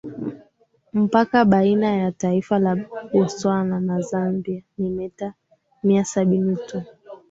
Mpaka 0.93 1.45
baina 1.45 1.89
ya 1.97 2.11
taifa 2.11 2.59
la 2.59 2.75
Botswana 3.13 3.79
na 3.79 4.01
Zambia 4.01 4.63
ni 4.77 4.89
meta 4.89 5.33
mia 5.83 6.05
saba 6.05 6.55
tu 6.67 6.81